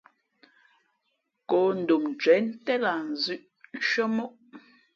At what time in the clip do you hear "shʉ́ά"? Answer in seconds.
3.87-4.05